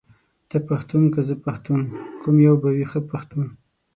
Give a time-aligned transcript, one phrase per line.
[0.49, 1.81] ته پښتون که زه پښتون،
[2.21, 3.45] کوم يو به وي ښه پښتون،